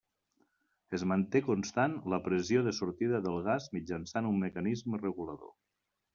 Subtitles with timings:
[0.97, 5.55] Es manté constant la pressió de sortida del gas mitjançant un mecanisme regulador.